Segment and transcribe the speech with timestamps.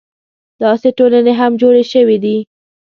[0.63, 2.37] داسې ټولنې هم جوړې شوې دي.